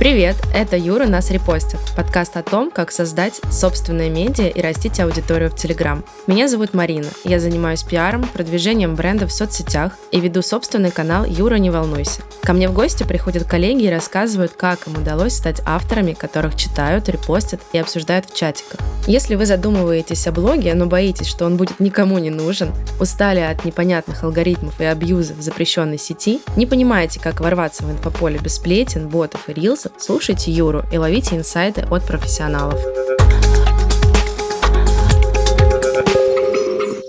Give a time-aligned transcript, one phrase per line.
[0.00, 5.50] Привет, это Юра «Нас репостит»– подкаст о том, как создать собственное медиа и растить аудиторию
[5.50, 6.02] в Телеграм.
[6.26, 11.56] Меня зовут Марина, я занимаюсь пиаром, продвижением бренда в соцсетях и веду собственный канал «Юра,
[11.56, 12.22] не волнуйся».
[12.42, 17.10] Ко мне в гости приходят коллеги и рассказывают, как им удалось стать авторами, которых читают,
[17.10, 18.80] репостят и обсуждают в чатиках.
[19.06, 23.66] Если вы задумываетесь о блоге, но боитесь, что он будет никому не нужен, устали от
[23.66, 29.08] непонятных алгоритмов и абьюза в запрещенной сети, не понимаете, как ворваться в инфополе без сплетен,
[29.08, 32.80] ботов и рилсов, слушайте Юру и ловите инсайты от профессионалов.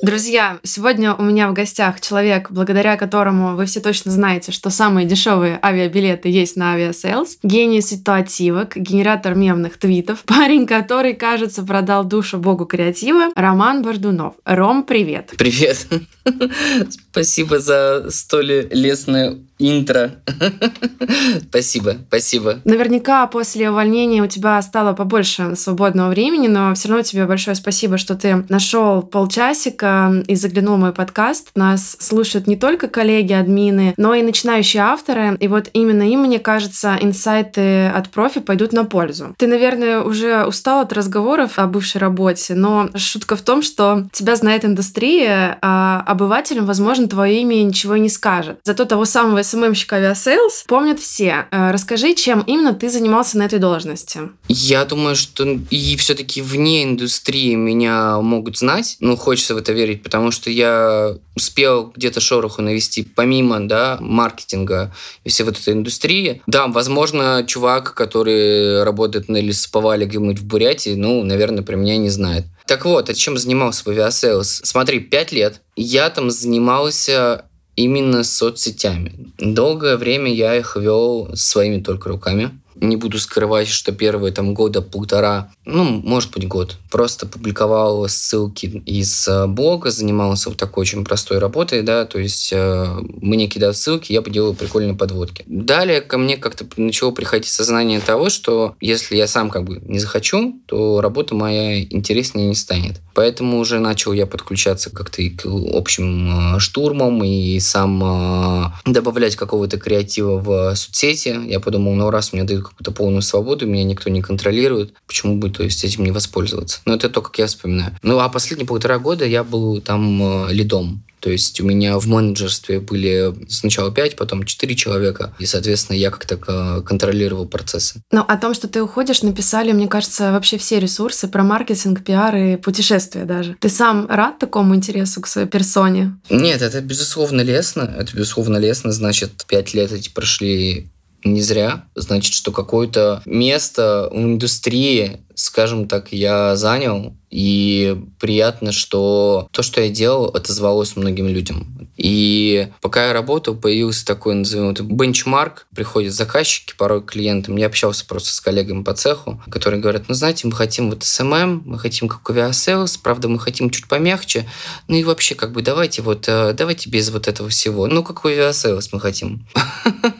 [0.01, 5.05] Друзья, сегодня у меня в гостях человек, благодаря которому вы все точно знаете, что самые
[5.05, 7.37] дешевые авиабилеты есть на Aviasales.
[7.43, 14.33] Гений ситуативок, генератор мемных твитов, парень, который, кажется, продал душу богу креатива, Роман Бордунов.
[14.43, 15.33] Ром, привет.
[15.37, 15.85] Привет.
[17.11, 20.11] Спасибо за столь лестное интро.
[21.49, 22.59] спасибо, спасибо.
[22.63, 27.97] Наверняка после увольнения у тебя стало побольше свободного времени, но все равно тебе большое спасибо,
[27.97, 29.90] что ты нашел полчасика
[30.27, 31.49] и заглянул в мой подкаст.
[31.55, 35.37] Нас слушают не только коллеги, админы, но и начинающие авторы.
[35.39, 39.35] И вот именно им, мне кажется, инсайты от профи пойдут на пользу.
[39.37, 44.35] Ты, наверное, уже устал от разговоров о бывшей работе, но шутка в том, что тебя
[44.35, 48.59] знает индустрия, а обывателям, возможно, твое имя ничего не скажет.
[48.63, 51.47] Зато того самого СММщика Aviasales помнят все.
[51.51, 54.21] Э, расскажи, чем именно ты занимался на этой должности?
[54.47, 58.97] Я думаю, что и все-таки вне индустрии меня могут знать.
[58.99, 64.93] Ну, хочется в это верить, потому что я успел где-то шороху навести помимо да, маркетинга
[65.23, 66.41] и всей вот этой индустрии.
[66.47, 72.09] Да, возможно, чувак, который работает на лесоповале где-нибудь в Бурятии, ну, наверное, про меня не
[72.09, 72.45] знает.
[72.65, 74.61] Так вот, а чем занимался в Aviasales?
[74.63, 79.31] Смотри, пять лет я там занимался именно соцсетями.
[79.37, 82.60] Долгое время я их вел своими только руками.
[82.81, 88.65] Не буду скрывать, что первые там года полтора, ну, может быть, год, просто публиковал ссылки
[88.85, 92.87] из э, блога, занимался вот такой очень простой работой, да, то есть э,
[93.21, 95.43] мне кидают ссылки, я поделаю прикольные подводки.
[95.45, 99.99] Далее ко мне как-то начало приходить сознание того, что если я сам как бы не
[99.99, 102.99] захочу, то работа моя интереснее не станет.
[103.13, 109.35] Поэтому уже начал я подключаться как-то и к общим э, штурмам, и сам э, добавлять
[109.35, 111.39] какого-то креатива в соцсети.
[111.45, 115.49] Я подумал, ну раз мне дают какую-то полную свободу, меня никто не контролирует, почему бы,
[115.49, 116.79] то есть, этим не воспользоваться?
[116.85, 117.95] Но это то, как я вспоминаю.
[118.01, 121.03] Ну, а последние полтора года я был там э, лидом.
[121.21, 125.33] То есть у меня в менеджерстве были сначала 5, потом 4 человека.
[125.37, 128.01] И, соответственно, я как-то контролировал процессы.
[128.11, 132.35] Но о том, что ты уходишь, написали, мне кажется, вообще все ресурсы про маркетинг, пиар
[132.35, 133.55] и путешествия даже.
[133.59, 136.17] Ты сам рад такому интересу к своей персоне?
[136.29, 137.81] Нет, это безусловно лестно.
[137.81, 138.91] Это безусловно лестно.
[138.91, 140.89] Значит, 5 лет эти прошли
[141.23, 141.85] не зря.
[141.95, 147.15] Значит, что какое-то место в индустрии, скажем так, я занял.
[147.31, 151.81] И приятно, что то, что я делал, отозвалось многим людям.
[151.95, 155.67] И пока я работал, появился такой, назовем это, бенчмарк.
[155.73, 157.55] Приходят заказчики, порой клиентам.
[157.57, 161.61] Я общался просто с коллегами по цеху, которые говорят, ну, знаете, мы хотим вот SMM,
[161.63, 164.45] мы хотим как Aviasales, правда, мы хотим чуть помягче.
[164.87, 167.87] Ну и вообще, как бы, давайте вот, э, давайте без вот этого всего.
[167.87, 169.45] Ну, как Aviasales мы хотим.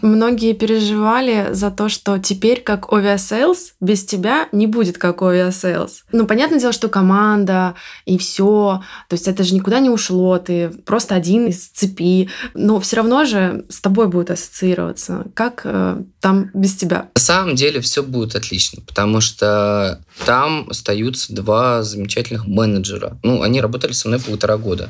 [0.01, 6.03] Многие переживали за то, что теперь как Aviasales без тебя не будет как Aviasales.
[6.11, 8.83] Ну, понятное дело, что команда и все.
[9.09, 10.37] То есть это же никуда не ушло.
[10.37, 12.29] Ты просто один из цепи.
[12.53, 15.25] Но все равно же с тобой будет ассоциироваться.
[15.33, 17.09] Как э, там без тебя?
[17.15, 23.17] На самом деле все будет отлично, потому что там остаются два замечательных менеджера.
[23.23, 24.89] Ну, они работали со мной полтора года.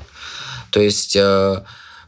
[0.71, 1.63] То есть э,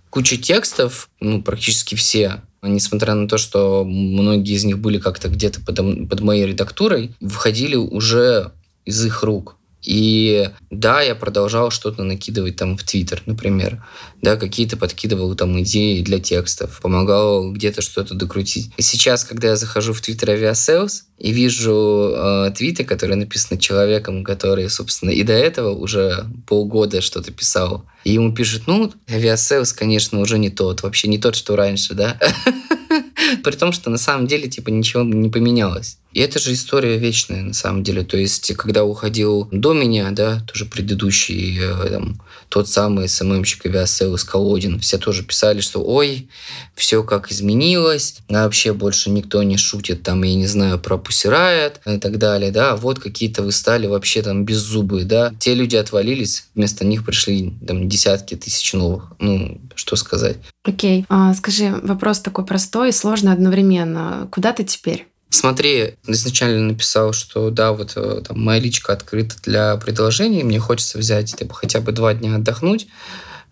[0.09, 5.61] куча текстов, ну, практически все, несмотря на то, что многие из них были как-то где-то
[5.61, 8.51] под, под моей редактурой, выходили уже
[8.85, 9.57] из их рук.
[9.83, 13.85] И да, я продолжал что-то накидывать там в Твиттер, например.
[14.21, 18.71] Да, какие-то подкидывал там идеи для текстов, помогал где-то что-то докрутить.
[18.77, 24.23] И сейчас, когда я захожу в Твиттер Aviasales и вижу э, твиты, которые написаны человеком,
[24.23, 30.19] который, собственно, и до этого уже полгода что-то писал, и ему пишут, ну, Aviasales, конечно,
[30.19, 32.19] уже не тот, вообще не тот, что раньше, да?
[33.43, 35.97] При том, что на самом деле, типа, ничего не поменялось.
[36.11, 38.03] И это же история вечная, на самом деле.
[38.03, 42.21] То есть, когда уходил до меня, да, тоже предыдущий, э, там,
[42.53, 46.29] тот самый СММщик Aviasales Колодин, все тоже писали, что ой,
[46.75, 51.45] все как изменилось, а вообще больше никто не шутит, там, я не знаю, про Pussy
[51.45, 55.33] Riot и так далее, да, вот какие-то вы стали вообще там беззубые, да.
[55.39, 59.13] Те люди отвалились, вместо них пришли там десятки тысяч новых.
[59.17, 60.37] Ну, что сказать.
[60.63, 61.01] Окей.
[61.01, 61.05] Okay.
[61.09, 64.27] А, скажи, вопрос такой простой и сложный одновременно.
[64.31, 65.07] Куда ты теперь?
[65.33, 70.99] Смотри, изначально написал, что да, вот э, там, моя личка открыта для предложений, мне хочется
[70.99, 72.85] взять типа, хотя бы два дня отдохнуть,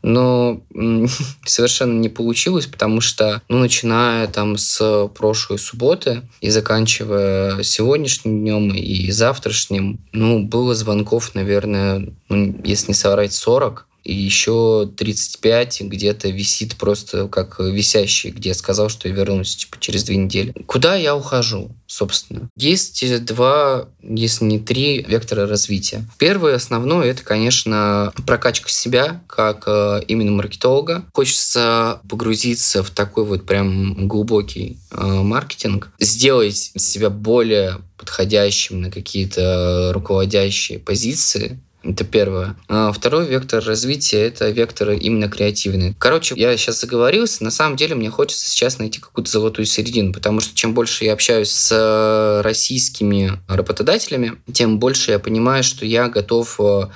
[0.04, 0.62] но
[1.44, 8.72] совершенно не получилось, потому что, ну, начиная там с прошлой субботы и заканчивая сегодняшним днем
[8.76, 16.30] и завтрашним, ну, было звонков, наверное, ну, если не соврать, 40, и еще 35 где-то
[16.30, 20.54] висит просто как висящий, где я сказал, что я вернусь типа, через две недели.
[20.66, 22.50] Куда я ухожу, собственно?
[22.58, 26.08] Есть два, если не три, вектора развития.
[26.18, 31.06] Первый, основной, это, конечно, прокачка себя как э, именно маркетолога.
[31.14, 39.92] Хочется погрузиться в такой вот прям глубокий э, маркетинг, сделать себя более подходящим на какие-то
[39.94, 42.56] руководящие позиции, это первое.
[42.68, 45.96] А второй вектор развития– это вектор именно креативный.
[45.98, 47.44] Короче, я сейчас заговорился.
[47.44, 51.14] На самом деле мне хочется сейчас найти какую-то золотую середину, потому что чем больше я
[51.14, 56.88] общаюсь с российскими работодателями, тем больше я понимаю, что я готов э,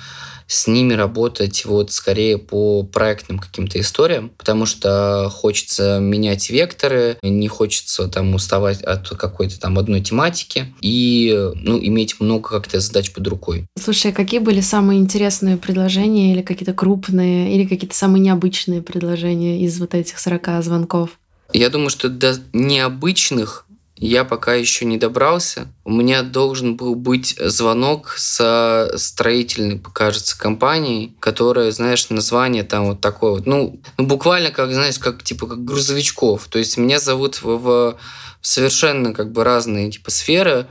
[0.46, 7.48] с ними работать вот скорее по проектным каким-то историям, потому что хочется менять векторы, не
[7.48, 13.26] хочется там уставать от какой-то там одной тематики и ну, иметь много как-то задач под
[13.26, 13.66] рукой.
[13.78, 19.60] Слушай, а какие были самые интересные предложения или какие-то крупные, или какие-то самые необычные предложения
[19.60, 21.18] из вот этих 40 звонков?
[21.52, 23.65] Я думаю, что до необычных
[23.96, 25.68] я пока еще не добрался.
[25.84, 33.00] У меня должен был быть звонок со строительной, кажется, компанией, которая, знаешь, название там вот
[33.00, 36.46] такое вот, ну, ну буквально как, знаешь, как типа как грузовичков.
[36.48, 37.98] То есть меня зовут в, в
[38.42, 40.66] совершенно как бы разные типа сферы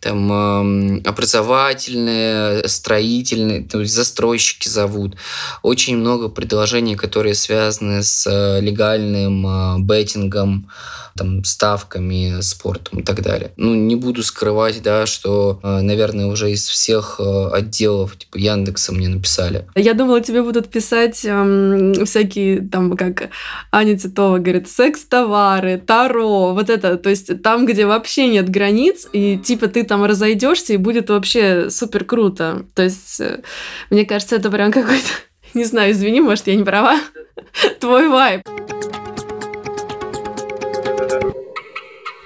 [0.00, 5.16] там образовательные, строительные, то застройщики зовут.
[5.62, 10.68] Очень много предложений, которые связаны с э, легальным э, беттингом,
[11.16, 13.52] там, ставками, спортом и так далее.
[13.56, 18.92] Ну, не буду скрывать, да, что, э, наверное, уже из всех э, отделов, типа Яндекса
[18.92, 19.66] мне написали.
[19.74, 23.30] Я думала, тебе будут писать эм, всякие, там, как
[23.70, 29.36] Аня Титова говорит, секс-товары, таро, вот это, то есть там, где вообще нет границ, и
[29.36, 32.64] типа ты там разойдешься, и будет вообще супер круто.
[32.76, 33.42] То есть, э,
[33.90, 35.08] мне кажется, это прям какой-то,
[35.54, 37.00] не знаю, извини, может, я не права,
[37.80, 38.42] твой вайб.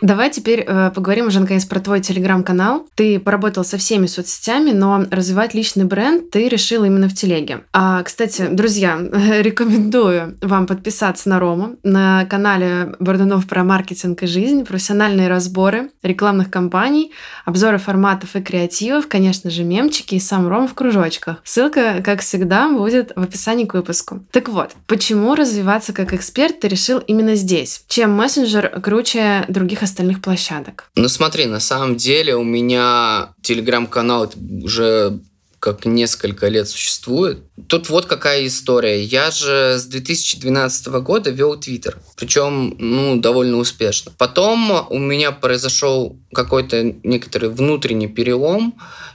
[0.04, 2.86] Давай теперь э, поговорим уже наконец про твой телеграм-канал.
[2.94, 7.64] Ты поработал со всеми соцсетями, но развивать личный бренд ты решила именно в телеге.
[7.72, 8.98] А, кстати, друзья,
[9.40, 16.50] рекомендую вам подписаться на Рому на канале Бордунов про маркетинг и жизнь, профессиональные разборы рекламных
[16.50, 17.12] кампаний,
[17.46, 21.38] обзоры форматов и креативов, конечно же, мемчики и сам Рома в кружочках.
[21.44, 24.20] Ссылка, как всегда, будет в описании к выпуску.
[24.32, 27.84] Так вот, почему развиваться как эксперт ты решил именно здесь?
[27.88, 30.90] Чем мессенджер круче других остальных площадок?
[30.96, 34.32] Ну смотри, на самом деле у меня телеграм-канал
[34.62, 35.20] уже
[35.64, 37.38] как несколько лет существует.
[37.68, 39.02] Тут вот какая история.
[39.02, 41.96] Я же с 2012 года вел Твиттер.
[42.16, 44.12] Причем, ну, довольно успешно.
[44.18, 48.74] Потом у меня произошел какой-то некоторый внутренний перелом.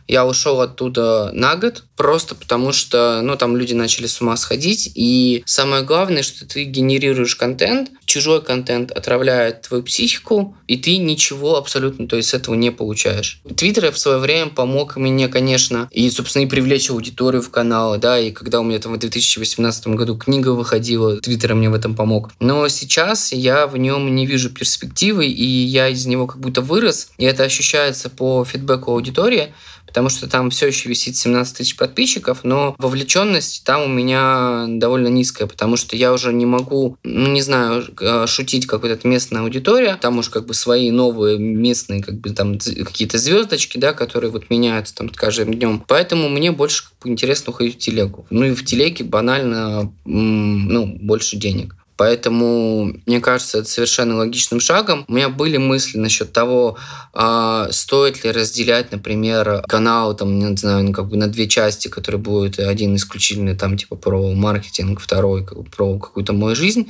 [0.09, 4.91] Я ушел оттуда на год, просто потому что, ну, там люди начали с ума сходить.
[4.95, 11.57] И самое главное, что ты генерируешь контент, чужой контент отравляет твою психику, и ты ничего
[11.57, 13.41] абсолютно, то есть, с этого не получаешь.
[13.55, 18.17] Твиттер в свое время помог мне, конечно, и, собственно, и привлечь аудиторию в канал, да,
[18.17, 22.31] и когда у меня там в 2018 году книга выходила, Твиттер мне в этом помог.
[22.39, 27.11] Но сейчас я в нем не вижу перспективы, и я из него как будто вырос,
[27.19, 29.53] и это ощущается по фидбэку аудитории,
[29.89, 35.07] потому что там все еще висит 17 тысяч подписчиков, но вовлеченность там у меня довольно
[35.07, 39.07] низкая, потому что я уже не могу, ну, не знаю, э, шутить, как вот эта
[39.07, 43.93] местная аудитория, там уж как бы свои новые местные, как бы там какие-то звездочки, да,
[43.93, 45.83] которые вот меняются там каждым днем.
[45.87, 48.27] Поэтому мне больше интересно уходить в телегу.
[48.29, 51.75] Ну и в телеге банально, ну, больше денег.
[51.99, 55.03] Поэтому, мне кажется, это совершенно логичным шагом.
[55.09, 56.77] У меня были мысли насчет того,
[57.11, 61.89] а, стоит ли разделять, например, канал, там, не знаю, ну, как бы на две части,
[61.89, 66.89] которые будут один исключительно там типа про маркетинг, второй как бы, про какую-то мою жизнь.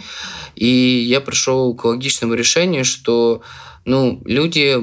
[0.56, 0.68] И
[1.10, 3.42] я пришел к логичному решению, что
[3.86, 4.78] ну, люди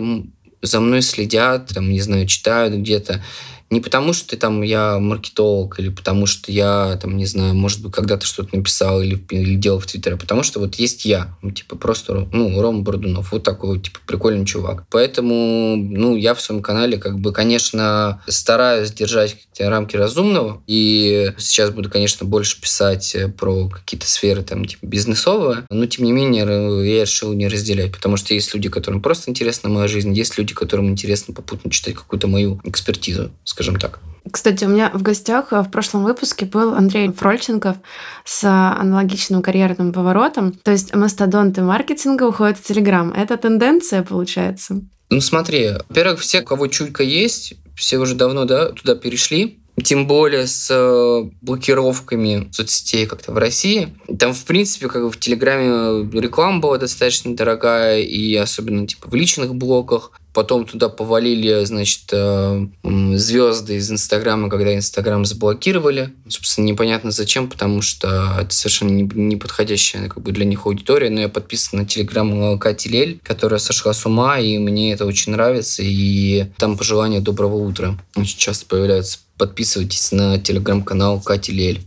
[0.60, 3.22] за мной следят, там, не знаю, читают где-то.
[3.70, 7.92] Не потому, что там я маркетолог, или потому, что я, там, не знаю, может быть,
[7.92, 11.50] когда-то что-то написал или, или делал в Твиттере, а потому что вот есть я, ну,
[11.50, 14.84] типа просто, ну, Рома Бордунов, вот такой типа, прикольный чувак.
[14.90, 21.70] Поэтому, ну, я в своем канале, как бы, конечно, стараюсь держать рамки разумного, и сейчас
[21.70, 26.44] буду, конечно, больше писать про какие-то сферы, там, типа, бизнесовые, но, тем не менее,
[26.86, 30.54] я решил не разделять, потому что есть люди, которым просто интересна моя жизнь, есть люди,
[30.54, 34.00] которым интересно попутно читать какую-то мою экспертизу, скажем так.
[34.30, 37.76] Кстати, у меня в гостях э, в прошлом выпуске был Андрей Фрольченков
[38.24, 40.52] с аналогичным карьерным поворотом.
[40.52, 43.12] То есть мастодонты маркетинга уходят в Телеграм.
[43.12, 44.82] Это тенденция, получается?
[45.08, 49.60] Ну смотри, во-первых, все, у кого чуйка есть, все уже давно да, туда перешли.
[49.82, 53.94] Тем более с э, блокировками соцсетей как-то в России.
[54.18, 59.14] Там, в принципе, как бы в Телеграме реклама была достаточно дорогая, и особенно типа в
[59.14, 60.12] личных блоках.
[60.36, 62.66] Потом туда повалили, значит, э,
[63.14, 66.12] звезды из Инстаграма, когда Инстаграм заблокировали.
[66.28, 71.08] Собственно, непонятно зачем, потому что это совершенно неподходящая как бы, для них аудитория.
[71.08, 75.32] Но я подписан на Телеграм Кати Лель, которая сошла с ума, и мне это очень
[75.32, 75.80] нравится.
[75.82, 79.20] И там пожелания доброго утра очень часто появляются.
[79.38, 81.80] Подписывайтесь на телеграм-канал Кати Лель.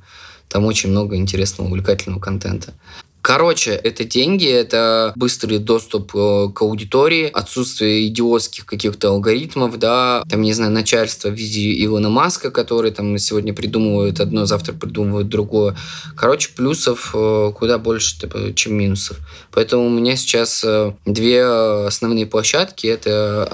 [0.48, 2.74] Там очень много интересного, увлекательного контента.
[3.21, 10.41] Короче, это деньги, это быстрый доступ э, к аудитории, отсутствие идиотских каких-то алгоритмов, да, там,
[10.41, 15.75] не знаю, начальство в виде Илона Маска, который там сегодня придумывает одно, завтра придумывает другое.
[16.15, 19.17] Короче, плюсов э, куда больше, типа, чем минусов.
[19.51, 23.47] Поэтому у меня сейчас э, две основные площадки, это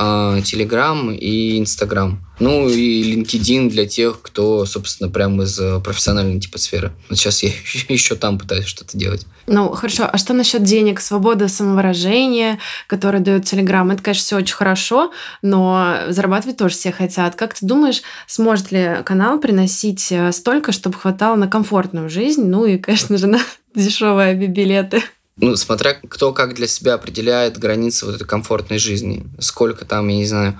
[0.43, 2.19] Telegram и Instagram.
[2.39, 6.91] Ну и LinkedIn для тех, кто, собственно, прямо из э, профессиональной типа сферы.
[7.09, 7.51] Вот сейчас я
[7.89, 9.25] еще там пытаюсь что-то делать.
[9.47, 10.09] Ну, хорошо.
[10.11, 10.99] А что насчет денег?
[10.99, 15.11] Свобода самовыражения, которую дает Telegram, это, конечно, все очень хорошо,
[15.41, 17.35] но зарабатывать тоже все хотят.
[17.35, 22.65] Как ты думаешь, сможет ли канал приносить э, столько, чтобы хватало на комфортную жизнь, ну
[22.65, 23.39] и, конечно же, на
[23.75, 25.03] дешевые билеты?
[25.37, 29.25] Ну, смотря кто как для себя определяет границы вот этой комфортной жизни.
[29.39, 30.57] Сколько там, я не знаю,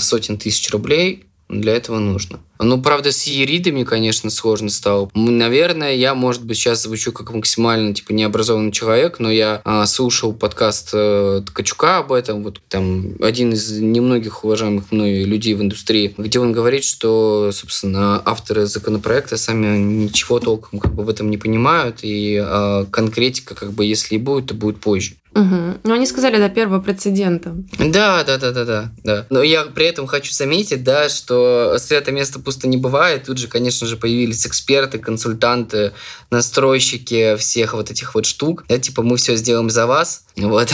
[0.00, 2.40] сотен тысяч рублей для этого нужно.
[2.58, 5.10] Ну, правда, с еридами, конечно, сложно стало.
[5.14, 10.32] Наверное, я, может быть, сейчас звучу как максимально, типа, необразованный человек, но я а, слушал
[10.32, 16.14] подкаст э, Ткачука об этом, вот там один из немногих уважаемых мной людей в индустрии,
[16.16, 21.36] где он говорит, что, собственно, авторы законопроекта сами ничего толком как бы в этом не
[21.36, 25.16] понимают, и а, конкретика, как бы, если и будет, то будет позже.
[25.34, 25.78] Угу.
[25.84, 27.54] Но они сказали до первого прецедента.
[27.78, 29.26] Да, да, да, да, да, да.
[29.30, 33.24] Но я при этом хочу заметить, да, что свято место пусто не бывает.
[33.24, 35.92] Тут же, конечно же, появились эксперты, консультанты,
[36.30, 38.64] настройщики всех вот этих вот штук.
[38.68, 40.24] Да, типа мы все сделаем за вас.
[40.36, 40.72] Вот.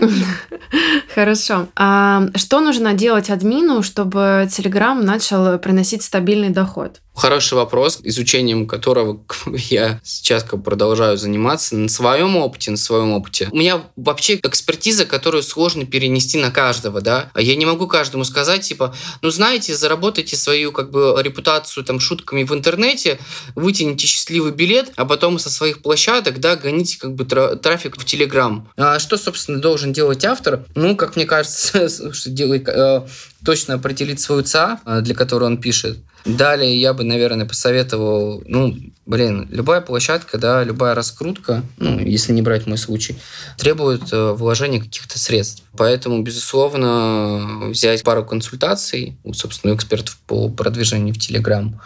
[1.14, 1.68] Хорошо.
[1.76, 7.00] А что нужно делать админу, чтобы Telegram начал приносить стабильный доход?
[7.20, 9.26] Хороший вопрос, изучением которого
[9.68, 13.48] я сейчас как продолжаю заниматься на своем опыте, на своем опыте.
[13.50, 17.30] У меня вообще экспертиза, которую сложно перенести на каждого, да.
[17.34, 22.00] А я не могу каждому сказать, типа, ну, знаете, заработайте свою как бы репутацию там
[22.00, 23.18] шутками в интернете,
[23.54, 28.68] вытяните счастливый билет, а потом со своих площадок, да, гоните как бы трафик в Телеграм.
[28.78, 30.64] А что, собственно, должен делать автор?
[30.74, 31.88] Ну, как мне кажется,
[32.26, 33.06] делает э,
[33.44, 35.98] точно определить свою ЦА, э, для которой он пишет.
[36.24, 42.42] Далее я бы, наверное, посоветовал, ну, блин, любая площадка, да, любая раскрутка, ну, если не
[42.42, 43.16] брать мой случай,
[43.56, 45.62] требует э, вложения каких-то средств.
[45.76, 51.80] Поэтому, безусловно, взять пару консультаций у, собственно, экспертов по продвижению в Телеграм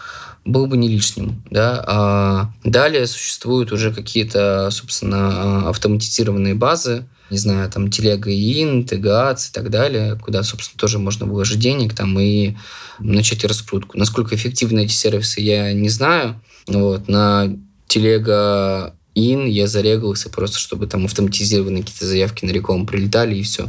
[0.44, 1.42] было бы не лишним.
[1.50, 1.84] Да?
[1.86, 9.52] А далее существуют уже какие-то, собственно, автоматизированные базы, не знаю, там телега ин, ТГАЦ и
[9.52, 12.54] так далее, куда, собственно, тоже можно вложить денег там и
[12.98, 13.98] начать раскрутку.
[13.98, 16.40] Насколько эффективны эти сервисы, я не знаю.
[16.66, 17.48] Вот, на
[17.88, 23.68] телега ин я зарегался просто, чтобы там автоматизированные какие-то заявки на рекламу прилетали и все.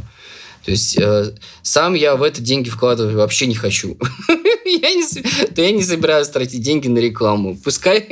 [0.64, 3.96] То есть э, сам я в это деньги вкладывать вообще не хочу.
[4.66, 5.04] я не,
[5.54, 7.56] то я не собираюсь тратить деньги на рекламу.
[7.62, 8.06] Пускай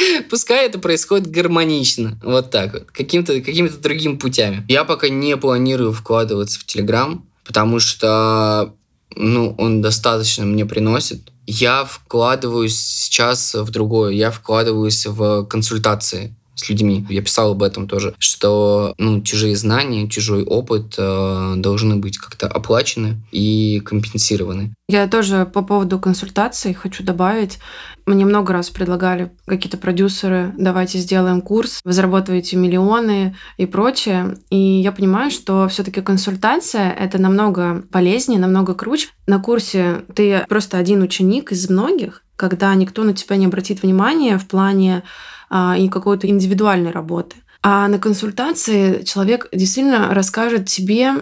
[0.30, 2.18] Пускай это происходит гармонично.
[2.22, 2.90] Вот так вот.
[2.90, 4.64] Каким-то какими другими путями.
[4.68, 8.74] Я пока не планирую вкладываться в Телеграм, потому что
[9.16, 11.32] ну, он достаточно мне приносит.
[11.46, 14.12] Я вкладываюсь сейчас в другое.
[14.12, 17.06] Я вкладываюсь в консультации с людьми.
[17.08, 22.46] Я писал об этом тоже, что ну, чужие знания, чужой опыт э, должны быть как-то
[22.46, 24.74] оплачены и компенсированы.
[24.88, 27.58] Я тоже по поводу консультаций хочу добавить.
[28.06, 34.36] Мне много раз предлагали какие-то продюсеры, давайте сделаем курс, вы заработаете миллионы и прочее.
[34.50, 39.08] И я понимаю, что все таки консультация— это намного полезнее, намного круче.
[39.26, 44.38] На курсе ты просто один ученик из многих, когда никто на тебя не обратит внимания
[44.38, 45.04] в плане
[45.52, 47.36] и какой-то индивидуальной работы.
[47.62, 51.12] А на консультации человек действительно расскажет тебе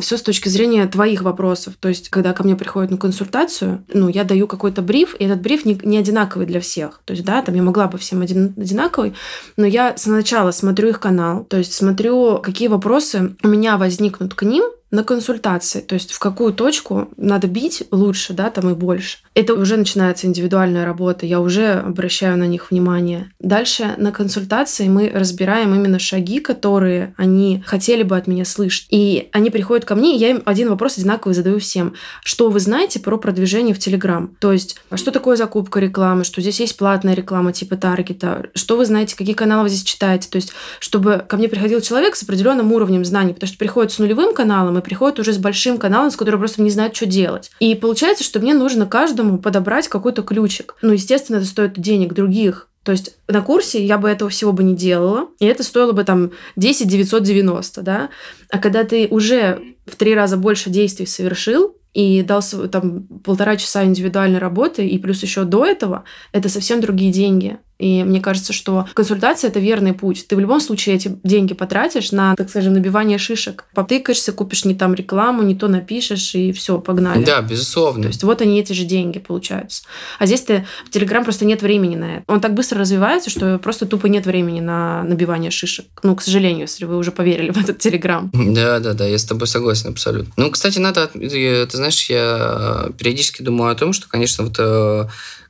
[0.00, 1.74] все с точки зрения твоих вопросов.
[1.80, 5.40] То есть, когда ко мне приходят на консультацию, ну, я даю какой-то бриф, и этот
[5.40, 7.00] бриф не, не одинаковый для всех.
[7.06, 9.14] То есть, да, там я могла бы всем один, одинаковый,
[9.56, 14.42] но я сначала смотрю их канал, то есть смотрю, какие вопросы у меня возникнут к
[14.42, 19.18] ним, на консультации, то есть в какую точку надо бить лучше, да, там и больше.
[19.34, 23.32] Это уже начинается индивидуальная работа, я уже обращаю на них внимание.
[23.40, 28.86] Дальше на консультации мы разбираем именно шаги, которые они хотели бы от меня слышать.
[28.90, 31.94] И они приходят ко мне, и я им один вопрос одинаковый задаю всем.
[32.22, 34.36] Что вы знаете про продвижение в Телеграм?
[34.38, 38.76] То есть, а что такое закупка рекламы, что здесь есть платная реклама типа таргета, что
[38.76, 40.28] вы знаете, какие каналы вы здесь читаете.
[40.30, 43.98] То есть, чтобы ко мне приходил человек с определенным уровнем знаний, потому что приходит с
[43.98, 47.50] нулевым каналом и приходит уже с большим каналом, с которым просто не знает, что делать.
[47.58, 50.76] И получается, что мне нужно каждому подобрать какой-то ключик.
[50.82, 52.68] Ну, естественно, это стоит денег других.
[52.84, 56.04] То есть на курсе я бы этого всего бы не делала, и это стоило бы
[56.04, 58.10] там 10 990, да.
[58.50, 63.84] А когда ты уже в три раза больше действий совершил, и дал там полтора часа
[63.84, 67.58] индивидуальной работы, и плюс еще до этого, это совсем другие деньги.
[67.78, 70.26] И мне кажется, что консультация— это верный путь.
[70.28, 73.64] Ты в любом случае эти деньги потратишь на, так скажем, набивание шишек.
[73.74, 77.24] Потыкаешься, купишь не там рекламу, не то напишешь, и все, погнали.
[77.24, 78.04] Да, безусловно.
[78.04, 79.84] То есть вот они, эти же деньги получаются.
[80.18, 82.24] А здесь ты в Телеграм просто нет времени на это.
[82.28, 85.86] Он так быстро развивается, что просто тупо нет времени на набивание шишек.
[86.02, 88.30] Ну, к сожалению, если вы уже поверили в этот Телеграм.
[88.54, 90.32] Да, да, да, я с тобой согласен абсолютно.
[90.36, 95.06] Ну, кстати, надо, ты знаешь, я периодически думаю о том, что, конечно, вот э,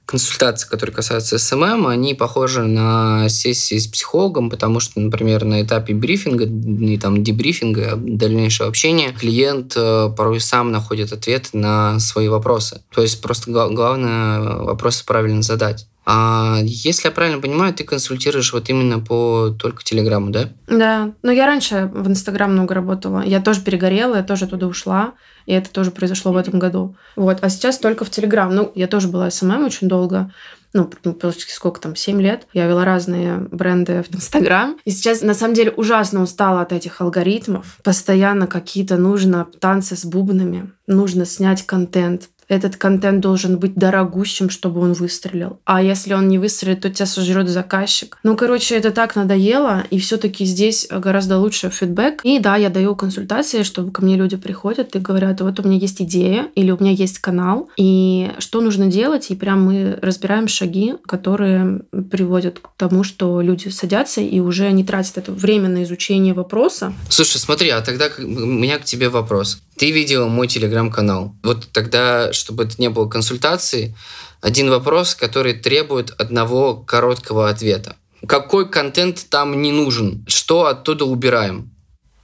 [0.06, 5.94] консультации, которые касаются СММ, они похожи на сессии с психологом, потому что, например, на этапе
[5.94, 12.82] брифинга и там дебрифинга, дальнейшего общения, клиент э, порой сам находит ответ на свои вопросы.
[12.94, 15.86] То есть просто главное вопросы правильно задать.
[16.06, 20.50] А если я правильно понимаю, ты консультируешь вот именно по только Телеграму, да?
[20.66, 21.12] Да.
[21.22, 23.22] Но я раньше в Инстаграм много работала.
[23.24, 25.14] Я тоже перегорела, я тоже туда ушла.
[25.46, 26.96] И это тоже произошло в этом году.
[27.16, 27.38] Вот.
[27.42, 28.54] А сейчас только в Телеграм.
[28.54, 30.30] Ну, я тоже была СММ очень долго
[30.74, 32.48] ну, практически сколько там, 7 лет.
[32.52, 34.76] Я вела разные бренды в Инстаграм.
[34.84, 37.78] И сейчас, на самом деле, ужасно устала от этих алгоритмов.
[37.84, 44.80] Постоянно какие-то нужно танцы с бубнами, нужно снять контент, этот контент должен быть дорогущим, чтобы
[44.80, 45.58] он выстрелил.
[45.64, 48.18] А если он не выстрелит, то тебя сожрет заказчик.
[48.22, 52.20] Ну, короче, это так надоело, и все-таки здесь гораздо лучше фидбэк.
[52.24, 55.78] И да, я даю консультации, чтобы ко мне люди приходят и говорят, вот у меня
[55.78, 60.48] есть идея, или у меня есть канал, и что нужно делать, и прям мы разбираем
[60.48, 61.80] шаги, которые
[62.10, 66.92] приводят к тому, что люди садятся и уже не тратят это время на изучение вопроса.
[67.08, 69.60] Слушай, смотри, а тогда у меня к тебе вопрос.
[69.76, 71.34] Ты видела мой телеграм-канал.
[71.42, 73.94] Вот тогда, чтобы это не было консультации,
[74.40, 77.96] один вопрос, который требует одного короткого ответа.
[78.26, 80.24] Какой контент там не нужен?
[80.28, 81.70] Что оттуда убираем?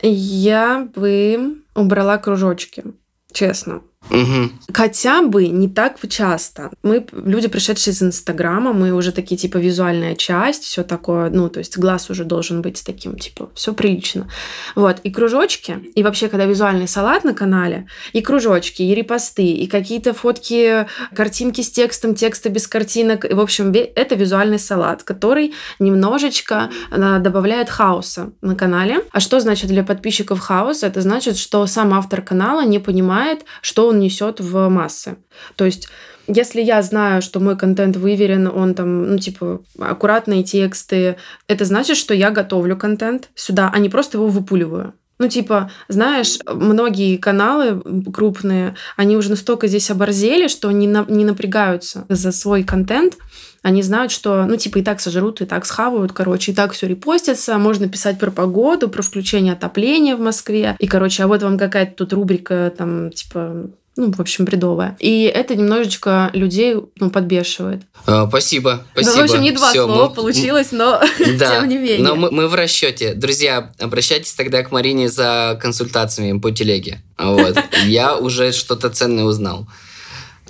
[0.03, 2.85] Я бы убрала кружочки,
[3.33, 3.83] честно.
[4.09, 4.51] Угу.
[4.73, 6.71] Хотя бы не так часто.
[6.83, 11.59] Мы люди, пришедшие из Инстаграма, мы уже такие типа визуальная часть, все такое, ну, то
[11.59, 14.29] есть глаз уже должен быть таким, типа, все прилично.
[14.75, 19.67] Вот, и кружочки, и вообще, когда визуальный салат на канале, и кружочки, и репосты, и
[19.67, 25.55] какие-то фотки, картинки с текстом, тексты без картинок, и, в общем, это визуальный салат, который
[25.79, 29.05] немножечко а, добавляет хаоса на канале.
[29.13, 30.83] А что значит для подписчиков хаос?
[30.83, 35.16] Это значит, что сам автор канала не понимает, что он несет в массы.
[35.57, 35.88] То есть
[36.26, 41.16] если я знаю, что мой контент выверен, он там, ну, типа, аккуратные тексты,
[41.48, 44.94] это значит, что я готовлю контент сюда, а не просто его выпуливаю.
[45.18, 51.26] Ну, типа, знаешь, многие каналы крупные, они уже настолько здесь оборзели, что они на, не
[51.26, 53.18] напрягаются за свой контент.
[53.62, 56.87] Они знают, что, ну, типа, и так сожрут, и так схавают, короче, и так все
[56.87, 57.59] репостится.
[57.59, 60.74] Можно писать про погоду, про включение отопления в Москве.
[60.79, 64.96] И, короче, а вот вам какая-то тут рубрика, там, типа, ну, в общем, бредовая.
[65.00, 67.83] И это немножечко людей ну, подбешивает.
[68.07, 69.12] А, спасибо, спасибо.
[69.12, 70.14] Ну, в общем, не два Всё, слова мы...
[70.14, 71.03] получилось, но
[71.38, 71.98] да, тем не менее.
[71.98, 73.14] Но мы, мы в расчете.
[73.14, 77.03] Друзья, обращайтесь тогда к Марине за консультациями по телеге.
[77.18, 77.59] Вот.
[77.85, 79.66] Я уже что-то ценное узнал.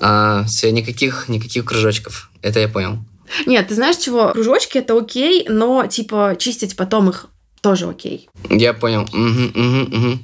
[0.00, 2.30] А, все, никаких, никаких кружочков.
[2.40, 2.98] Это я понял.
[3.44, 4.30] Нет, ты знаешь чего?
[4.32, 7.26] Кружочки это окей, но типа чистить потом их
[7.60, 8.28] тоже окей.
[8.48, 9.02] Я понял.
[9.02, 10.18] Угу, угу, угу.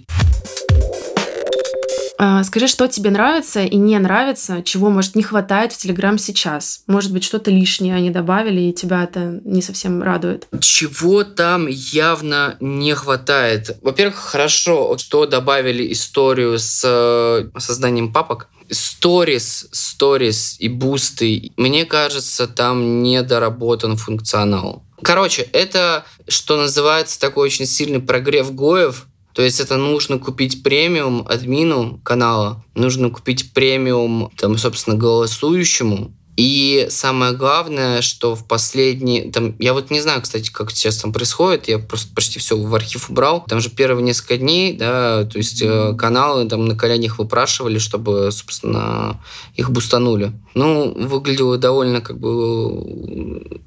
[2.18, 6.82] А, скажи, что тебе нравится и не нравится, чего, может, не хватает в Телеграм сейчас?
[6.86, 10.46] Может быть, что-то лишнее они добавили, и тебя это не совсем радует?
[10.60, 13.76] Чего там явно не хватает?
[13.82, 18.48] Во-первых, хорошо, что добавили историю с э, созданием папок.
[18.70, 24.82] Сторис, сторис и бусты, мне кажется, там недоработан функционал.
[25.02, 31.26] Короче, это, что называется, такой очень сильный прогрев Гоев, то есть это нужно купить премиум
[31.28, 39.30] админу канала, нужно купить премиум, там, собственно, голосующему, и самое главное, что в последние...
[39.32, 42.74] Там, я вот не знаю, кстати, как сейчас там происходит, я просто почти все в
[42.74, 43.44] архив убрал.
[43.48, 48.30] Там же первые несколько дней, да, то есть э, каналы там на коленях выпрашивали, чтобы,
[48.32, 49.18] собственно,
[49.54, 50.32] их бустанули.
[50.54, 52.66] Ну, выглядело довольно как бы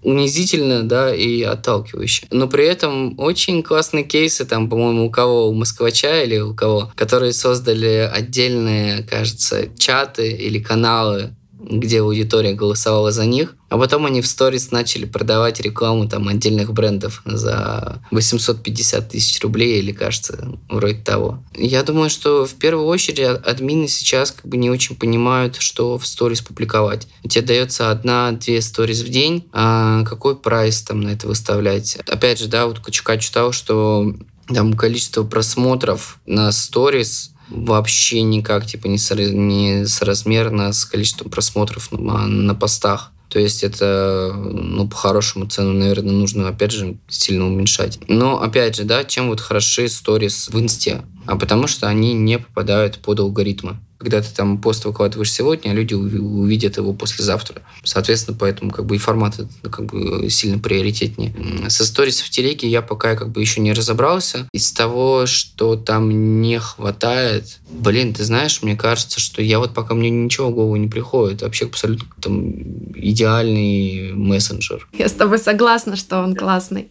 [0.03, 2.27] унизительно, да, и отталкивающе.
[2.32, 6.91] Но при этом очень классные кейсы, там, по-моему, у кого, у Москвача или у кого,
[6.95, 14.22] которые создали отдельные, кажется, чаты или каналы где аудитория голосовала за них, а потом они
[14.22, 20.95] в сторис начали продавать рекламу там отдельных брендов за 850 тысяч рублей или, кажется, вроде
[20.95, 21.43] того.
[21.54, 26.08] Я думаю, что в первую очередь админы сейчас как бы не очень понимают, что в
[26.08, 27.08] сторис публиковать.
[27.28, 31.98] Тебе дается одна-две сторис в день, а какой прайс там на это выставлять?
[32.08, 34.15] Опять же, да, вот Кучка читал, что
[34.48, 41.91] там количество просмотров на сторис вообще никак типа не, со, не соразмерно с количеством просмотров
[41.91, 43.12] на, на постах.
[43.29, 47.99] То есть это, ну, по-хорошему цену, наверное, нужно, опять же, сильно уменьшать.
[48.07, 51.03] Но, опять же, да, чем вот хороши сторис в инсте?
[51.27, 55.73] А потому что они не попадают под алгоритмы когда ты там пост выкладываешь сегодня, а
[55.73, 57.62] люди увидят его послезавтра.
[57.83, 61.35] Соответственно, поэтому как бы и формат ну, как бы сильно приоритетнее.
[61.69, 64.47] Со сторис в телеге я пока как бы еще не разобрался.
[64.53, 69.93] Из того, что там не хватает, блин, ты знаешь, мне кажется, что я вот пока
[69.93, 71.41] мне ничего в голову не приходит.
[71.41, 72.51] Вообще абсолютно там
[72.95, 74.88] идеальный мессенджер.
[74.93, 76.89] Я с тобой согласна, что он классный.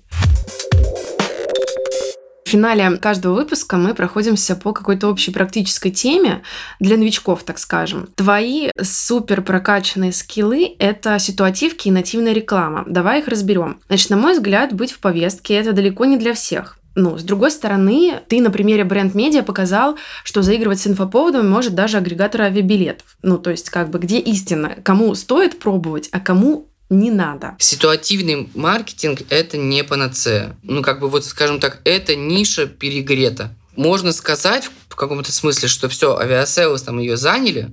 [2.48, 6.40] В финале каждого выпуска мы проходимся по какой-то общей практической теме
[6.80, 8.08] для новичков, так скажем.
[8.14, 12.84] Твои супер прокачанные скиллы— это ситуативки и нативная реклама.
[12.86, 13.80] Давай их разберем.
[13.88, 16.78] Значит, на мой взгляд, быть в повестке— это далеко не для всех.
[16.94, 21.98] Ну, с другой стороны, ты на примере бренд-медиа показал, что заигрывать с инфоповодами может даже
[21.98, 23.18] агрегатор авиабилетов.
[23.22, 24.74] Ну, то есть, как бы, где истина?
[24.82, 27.56] Кому стоит пробовать, а кому не надо.
[27.58, 30.56] Ситуативный маркетинг– это не панацея.
[30.62, 33.54] Ну, как бы вот, скажем так, это ниша перегрета.
[33.76, 37.70] Можно сказать в каком-то смысле, что все, Aviasales там ее заняли,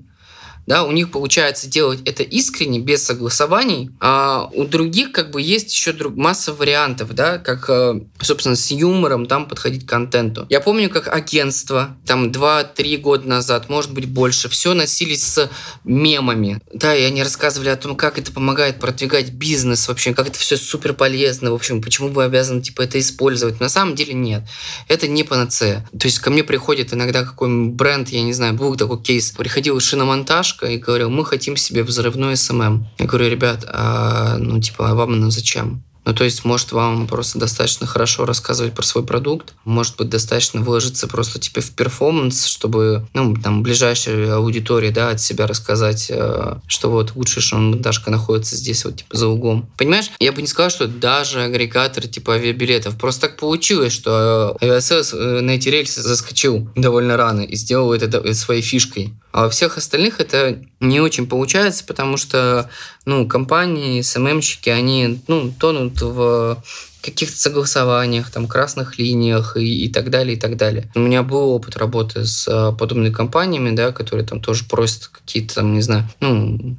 [0.67, 5.71] да, у них получается делать это искренне, без согласований, а у других как бы есть
[5.71, 10.45] еще друг, масса вариантов, да, как, э, собственно, с юмором там подходить к контенту.
[10.49, 15.49] Я помню, как агентство там 2-3 года назад, может быть, больше, все носились с
[15.84, 20.39] мемами, да, и они рассказывали о том, как это помогает продвигать бизнес вообще, как это
[20.39, 23.60] все супер полезно, в общем, почему вы обязаны, типа, это использовать.
[23.60, 24.43] На самом деле нет,
[24.88, 25.88] это не панацея.
[25.97, 29.80] То есть ко мне приходит иногда какой-нибудь бренд, я не знаю, был такой кейс, приходил
[29.80, 32.88] шиномонтаж, девушка и говорил, мы хотим себе взрывной СММ.
[32.98, 35.84] Я говорю, ребят, а, ну, типа, а вам оно зачем?
[36.06, 40.62] Ну, то есть, может, вам просто достаточно хорошо рассказывать про свой продукт, может быть, достаточно
[40.62, 46.58] вложиться просто типа в перформанс, чтобы, ну, там, ближайшей аудитории, да, от себя рассказать, э,
[46.68, 49.68] что вот лучшая шиномонтажка находится здесь вот, типа, за углом.
[49.78, 50.12] Понимаешь?
[50.20, 52.98] Я бы не сказал, что даже агрегатор, типа, авиабилетов.
[52.98, 58.34] Просто так получилось, что Aviasales э, на эти рельсы заскочил довольно рано и сделал это
[58.36, 59.15] своей фишкой.
[59.36, 62.69] А у всех остальных это не очень получается, потому что
[63.06, 66.63] ну, компании, СММщики, они ну, тонут в
[67.02, 70.89] каких-то согласованиях, там, красных линиях и, и так далее, и так далее.
[70.95, 75.56] У меня был опыт работы с а, подобными компаниями, да, которые там тоже просят какие-то
[75.56, 76.78] там, не знаю, ну,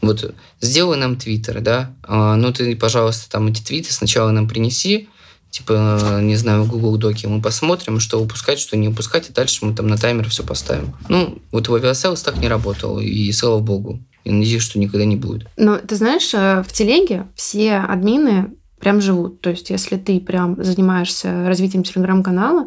[0.00, 5.10] вот сделай нам твиттер, да, а, ну ты, пожалуйста, там эти твиты сначала нам принеси,
[5.52, 9.64] типа, не знаю, в Google Доке, мы посмотрим, что выпускать, что не выпускать, и дальше
[9.64, 10.94] мы там на таймер все поставим.
[11.08, 14.00] Ну, вот в Aviasales так не работало, и слава богу.
[14.24, 15.46] Я надеюсь, что никогда не будет.
[15.56, 19.40] Ну, ты знаешь, э, в телеге все админы прям живут.
[19.40, 22.66] То есть, если ты прям занимаешься развитием телеграм-канала,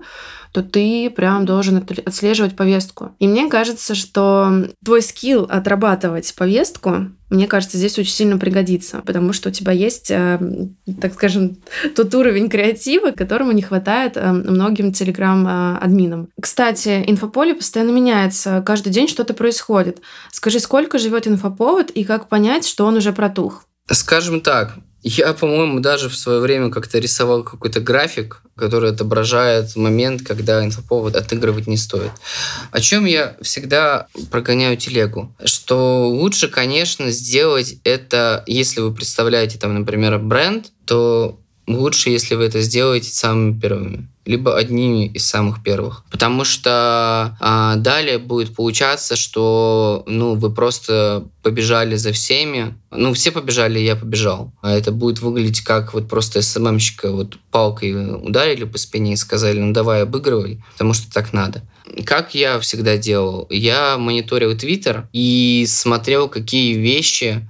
[0.54, 3.12] то ты прям должен отслеживать повестку.
[3.20, 9.34] И мне кажется, что твой скилл отрабатывать повестку, мне кажется, здесь очень сильно пригодится, потому
[9.34, 10.40] что у тебя есть, э,
[11.02, 11.58] так скажем,
[11.98, 16.30] тот уровень креатива, которому не хватает э, многим телеграм-админам.
[16.42, 20.00] Кстати, инфополе постоянно меняется, каждый день что-то происходит.
[20.32, 23.66] Скажи, сколько живет инфоповод и как понять, что он уже протух?
[23.92, 30.24] Скажем так, я, по-моему, даже в свое время как-то рисовал какой-то график, который отображает момент,
[30.24, 32.10] когда инфоповод отыгрывать не стоит.
[32.72, 35.32] О чем я всегда прогоняю телегу?
[35.44, 42.46] Что лучше, конечно, сделать это, если вы представляете, там, например, бренд, то лучше, если вы
[42.46, 46.04] это сделаете самыми первыми либо одними из самых первых.
[46.10, 52.76] Потому что а, далее будет получаться, что ну, вы просто побежали за всеми.
[52.92, 54.52] Ну, все побежали, я побежал.
[54.62, 59.60] А это будет выглядеть как вот просто СММщика вот палкой ударили по спине и сказали,
[59.60, 61.62] ну давай обыгрывай, потому что так надо.
[62.04, 63.46] Как я всегда делал?
[63.52, 67.48] Я мониторил Твиттер и смотрел, какие вещи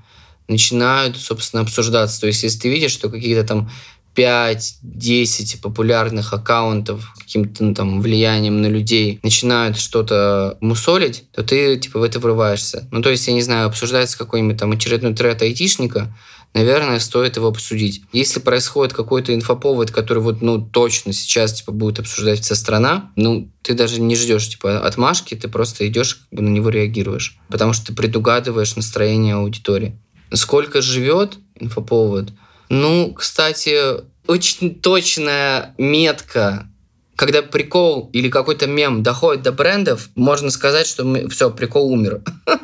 [0.47, 2.21] начинают, собственно, обсуждаться.
[2.21, 3.69] То есть, если ты видишь, что какие-то там
[4.15, 11.99] 5-10 популярных аккаунтов каким-то ну, там влиянием на людей начинают что-то мусолить, то ты типа
[11.99, 12.87] в это врываешься.
[12.91, 16.15] Ну, то есть, я не знаю, обсуждается какой-нибудь там очередной тред айтишника,
[16.53, 18.03] наверное, стоит его обсудить.
[18.13, 23.51] Если происходит какой-то инфоповод, который вот, ну, точно сейчас, типа, будет обсуждать вся страна, ну,
[23.61, 27.37] ты даже не ждешь, типа, отмашки, ты просто идешь, как бы на него реагируешь.
[27.49, 29.99] Потому что ты предугадываешь настроение аудитории.
[30.31, 32.31] Сколько живет инфоповод–
[32.69, 36.67] ну, кстати, очень точная метка
[37.15, 42.21] когда прикол или какой-то мем доходит до брендов, можно сказать, что мы, все, прикол умер.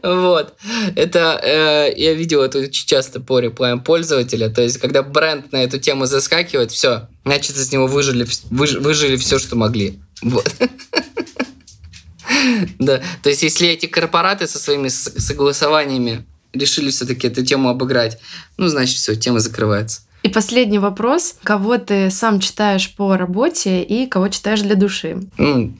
[0.00, 0.54] Вот.
[0.94, 4.48] Это э, я видел это очень часто по рекламе пользователя.
[4.48, 9.16] То есть, когда бренд на эту тему заскакивает, все, значит, из него выжили, выж, выжили
[9.16, 10.00] все, что могли.
[10.22, 10.50] Вот.
[12.78, 13.02] Да.
[13.22, 18.18] То есть, если эти корпораты со своими согласованиями решили все-таки эту тему обыграть,
[18.56, 20.02] ну, значит, все, тема закрывается.
[20.24, 21.36] И последний вопрос.
[21.44, 25.20] Кого ты сам читаешь по работе и кого читаешь для души?
[25.38, 25.72] Ну,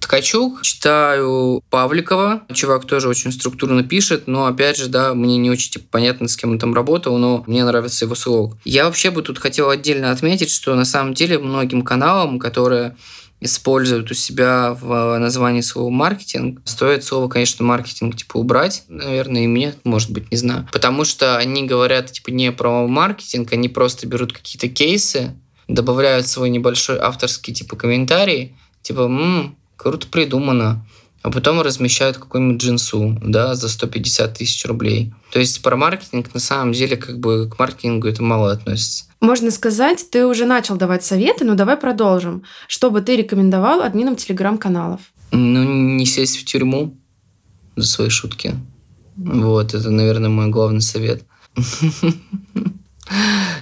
[0.00, 0.62] Ткачук.
[0.62, 2.42] Читаю Павликова.
[2.52, 6.36] Чувак тоже очень структурно пишет, но, опять же, да, мне не очень типа, понятно, с
[6.36, 8.56] кем он там работал, но мне нравится его слог.
[8.64, 12.96] Я вообще бы тут хотел отдельно отметить, что на самом деле многим каналам, которые
[13.44, 16.62] используют у себя в названии слова маркетинг.
[16.64, 20.66] Стоит слово, конечно, маркетинг типа убрать, наверное, и мне, может быть, не знаю.
[20.72, 25.36] Потому что они говорят типа не про маркетинг, они просто берут какие-то кейсы,
[25.68, 30.86] добавляют свой небольшой авторский типа комментарий, типа, м-м, круто придумано,
[31.24, 35.14] а потом размещают какую-нибудь джинсу, да, за 150 тысяч рублей.
[35.32, 39.06] То есть про маркетинг на самом деле как бы к маркетингу это мало относится.
[39.22, 42.42] Можно сказать, ты уже начал давать советы, но давай продолжим.
[42.68, 45.00] Что бы ты рекомендовал админам телеграм-каналов?
[45.32, 45.64] Ну,
[45.96, 46.94] не сесть в тюрьму
[47.74, 48.54] за свои шутки.
[49.16, 51.24] Вот, это, наверное, мой главный совет.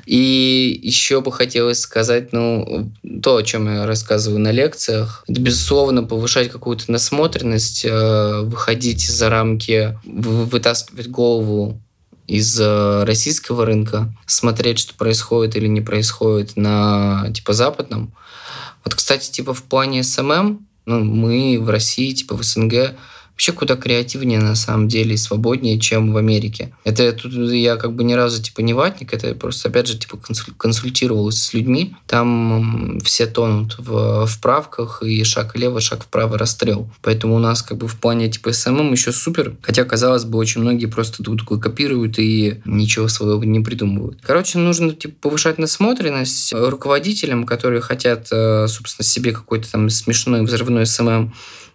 [0.07, 2.91] И еще бы хотелось сказать, ну,
[3.23, 9.31] то, о чем я рассказываю на лекциях, это, безусловно, повышать какую-то насмотренность, э, выходить за
[9.31, 11.81] рамки, вытаскивать голову
[12.27, 18.13] из э, российского рынка, смотреть, что происходит или не происходит на типа западном.
[18.85, 22.95] Вот, кстати, типа в плане СММ, ну, мы в России, типа в СНГ,
[23.33, 26.73] вообще куда креативнее на самом деле и свободнее, чем в Америке.
[26.85, 30.19] Это тут я как бы ни разу типа не ватник, это просто опять же типа
[30.57, 31.95] консультировался с людьми.
[32.07, 36.91] Там все тонут в, в правках и шаг влево, шаг вправо расстрел.
[37.03, 39.57] Поэтому у нас как бы в плане типа СММ еще супер.
[39.63, 44.21] Хотя, казалось бы, очень многие просто друг друга копируют и ничего своего не придумывают.
[44.23, 50.87] Короче, нужно типа повышать насмотренность руководителям, которые хотят, э, собственно, себе какой-то там смешной взрывной
[50.87, 51.33] СММ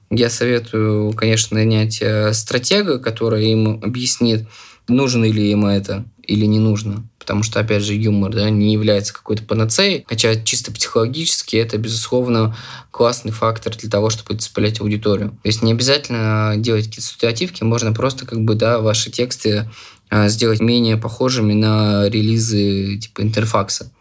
[0.10, 4.48] я советую, конечно, нанять э, стратега, который им объяснит,
[4.88, 7.08] нужно ли им это или не нужно.
[7.20, 12.56] Потому что, опять же, юмор да, не является какой-то панацеей, хотя чисто психологически это, безусловно,
[12.91, 15.32] классный фактор для того, чтобы цеплять аудиторию.
[15.32, 19.70] То есть не обязательно делать какие-то ситуативки, можно просто как бы, да, ваши тексты
[20.10, 23.91] э, сделать менее похожими на релизы типа интерфакса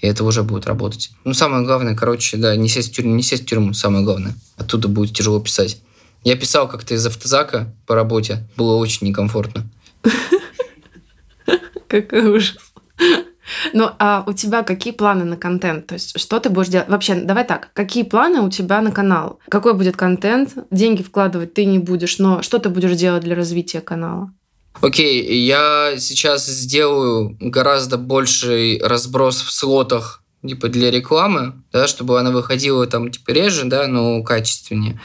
[0.00, 1.10] и это уже будет работать.
[1.24, 4.34] Ну, самое главное, короче, да, не сесть в тюрьму, не сесть в тюрьму, самое главное.
[4.56, 5.80] Оттуда будет тяжело писать.
[6.24, 9.68] Я писал как-то из автозака по работе, было очень некомфортно.
[11.88, 12.56] Какой ужас.
[13.72, 15.86] Ну, а у тебя какие планы на контент?
[15.86, 16.88] То есть, что ты будешь делать?
[16.88, 19.38] Вообще, давай так, какие планы у тебя на канал?
[19.48, 20.54] Какой будет контент?
[20.70, 24.32] Деньги вкладывать ты не будешь, но что ты будешь делать для развития канала?
[24.80, 32.30] Окей, я сейчас сделаю гораздо больший разброс в слотах типа для рекламы, да, чтобы она
[32.30, 35.00] выходила там типа реже, да, но качественнее.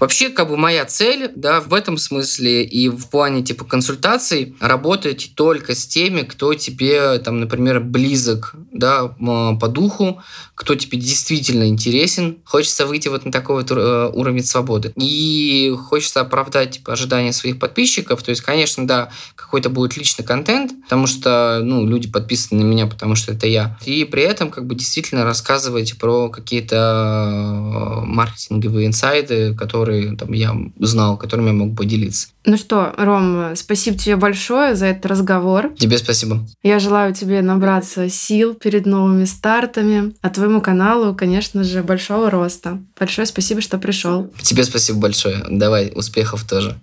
[0.00, 5.32] Вообще, как бы моя цель, да, в этом смысле и в плане типа консультаций работать
[5.34, 10.22] только с теми, кто тебе там, например, близок, да, по духу,
[10.54, 12.38] кто тебе действительно интересен.
[12.44, 14.92] Хочется выйти вот на такой вот э, уровень свободы.
[14.96, 18.22] И хочется оправдать типа ожидания своих подписчиков.
[18.22, 22.86] То есть, конечно, да, какой-то будет личный контент, потому что, ну, люди подписаны на меня,
[22.86, 23.78] потому что это я.
[23.84, 30.56] И при этом как бы действительно рассказывать про какие-то э, маркетинговые инсайды, которые там, я
[30.78, 32.28] знал, которыми я мог поделиться.
[32.44, 35.74] Ну что, Ром, спасибо тебе большое за этот разговор.
[35.76, 36.46] Тебе спасибо.
[36.62, 42.78] Я желаю тебе набраться сил перед новыми стартами, а твоему каналу, конечно же, большого роста.
[42.98, 44.30] Большое спасибо, что пришел.
[44.42, 45.44] Тебе спасибо большое.
[45.50, 46.76] Давай, успехов тоже.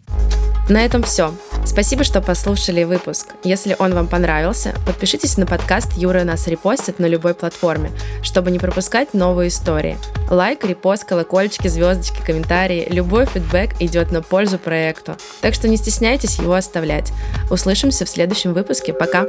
[0.69, 1.33] На этом все.
[1.65, 3.27] Спасибо, что послушали выпуск.
[3.43, 8.59] Если он вам понравился, подпишитесь на подкаст Юра нас репостит на любой платформе, чтобы не
[8.59, 9.97] пропускать новые истории.
[10.29, 15.17] Лайк, репост, колокольчики, звездочки, комментарии, любой фидбэк идет на пользу проекту.
[15.41, 17.11] Так что не стесняйтесь его оставлять.
[17.49, 18.93] Услышимся в следующем выпуске.
[18.93, 19.25] Пока!